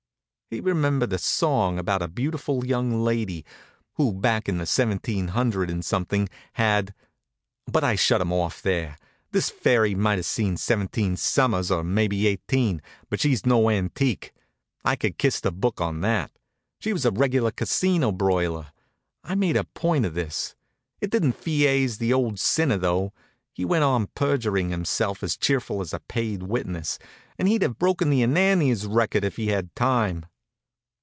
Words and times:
He 0.53 0.59
remembered 0.59 1.13
a 1.13 1.17
song 1.17 1.79
about 1.79 2.01
a 2.01 2.09
beautiful 2.09 2.65
young 2.65 3.05
lady 3.05 3.45
who, 3.93 4.11
back 4.11 4.49
in 4.49 4.57
the 4.57 4.65
seventeen 4.65 5.29
hundred 5.29 5.69
and 5.69 5.85
something, 5.85 6.27
had 6.55 6.93
But 7.67 7.85
I 7.85 7.95
shut 7.95 8.19
him 8.19 8.33
off 8.33 8.61
there. 8.61 8.97
This 9.31 9.49
fairy 9.49 9.95
might 9.95 10.17
have 10.17 10.25
seen 10.25 10.57
seventeen 10.57 11.15
summers, 11.15 11.71
or 11.71 11.85
maybe 11.85 12.27
eighteen, 12.27 12.81
but 13.09 13.21
she 13.21 13.29
was 13.29 13.45
no 13.45 13.69
antique. 13.69 14.33
I 14.83 14.97
could 14.97 15.17
kiss 15.17 15.39
the 15.39 15.53
Book 15.53 15.79
on 15.79 16.01
that. 16.01 16.31
She 16.79 16.91
was 16.91 17.05
a 17.05 17.11
regular 17.11 17.51
Casino 17.51 18.11
broiler. 18.11 18.73
I 19.23 19.35
made 19.35 19.55
a 19.55 19.63
point 19.63 20.05
of 20.05 20.15
this. 20.15 20.57
It 20.99 21.11
didn't 21.11 21.41
feaze 21.41 21.97
the 21.97 22.11
old 22.11 22.41
sinner, 22.41 22.75
though. 22.77 23.13
He 23.53 23.63
went 23.63 23.85
on 23.85 24.07
perjuring 24.15 24.67
himself 24.69 25.23
as 25.23 25.37
cheerful 25.37 25.79
as 25.79 25.93
a 25.93 26.01
paid 26.01 26.43
witness, 26.43 26.99
and 27.39 27.47
he'd 27.47 27.61
have 27.61 27.79
broken 27.79 28.09
the 28.09 28.21
Ananias 28.21 28.85
record 28.85 29.23
if 29.23 29.37
he'd 29.37 29.47
had 29.47 29.73
time. 29.77 30.25